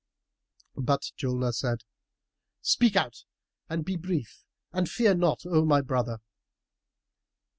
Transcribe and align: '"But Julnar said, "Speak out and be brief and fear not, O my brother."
'"But 0.91 1.11
Julnar 1.15 1.53
said, 1.53 1.81
"Speak 2.63 2.95
out 2.95 3.23
and 3.69 3.85
be 3.85 3.97
brief 3.97 4.43
and 4.73 4.89
fear 4.89 5.13
not, 5.13 5.45
O 5.45 5.63
my 5.63 5.81
brother." 5.81 6.21